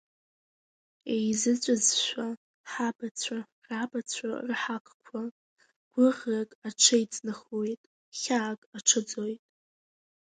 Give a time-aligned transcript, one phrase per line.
[1.13, 2.27] Еизыҵәазшәа
[2.71, 5.23] ҳабацәа рабацәа рҳаққәа,
[5.93, 7.81] гәыӷрак аҽеиҵнахуеит,
[8.19, 9.41] хьаак аҽаӡоит.